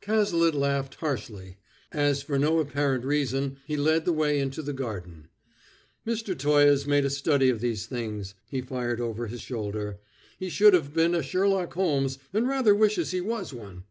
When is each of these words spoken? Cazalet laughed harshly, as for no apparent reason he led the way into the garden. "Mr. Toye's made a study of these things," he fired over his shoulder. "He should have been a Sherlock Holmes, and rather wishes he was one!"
Cazalet 0.00 0.54
laughed 0.54 0.94
harshly, 0.94 1.58
as 1.92 2.22
for 2.22 2.38
no 2.38 2.58
apparent 2.58 3.04
reason 3.04 3.58
he 3.66 3.76
led 3.76 4.06
the 4.06 4.14
way 4.14 4.40
into 4.40 4.62
the 4.62 4.72
garden. 4.72 5.28
"Mr. 6.06 6.34
Toye's 6.34 6.86
made 6.86 7.04
a 7.04 7.10
study 7.10 7.50
of 7.50 7.60
these 7.60 7.84
things," 7.84 8.32
he 8.48 8.62
fired 8.62 8.98
over 8.98 9.26
his 9.26 9.42
shoulder. 9.42 9.98
"He 10.38 10.48
should 10.48 10.72
have 10.72 10.94
been 10.94 11.14
a 11.14 11.22
Sherlock 11.22 11.74
Holmes, 11.74 12.18
and 12.32 12.48
rather 12.48 12.74
wishes 12.74 13.10
he 13.10 13.20
was 13.20 13.52
one!" 13.52 13.84